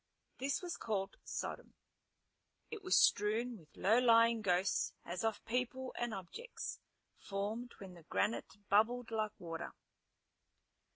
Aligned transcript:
This 0.39 0.63
was 0.63 0.77
called 0.77 1.17
Sodom. 1.23 1.75
It 2.71 2.81
was 2.81 2.97
strewn 2.97 3.59
with 3.59 3.77
low 3.77 3.99
lying 3.99 4.41
ghosts 4.41 4.93
as 5.05 5.23
of 5.23 5.45
people 5.45 5.93
and 5.95 6.11
objects, 6.11 6.79
formed 7.19 7.73
when 7.77 7.93
the 7.93 8.01
granite 8.01 8.57
bubbled 8.67 9.11
like 9.11 9.39
water. 9.39 9.75